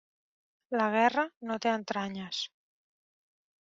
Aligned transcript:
La 0.81 0.87
guerra 0.95 1.27
no 1.51 1.59
té 1.67 1.77
entranyes. 1.83 2.43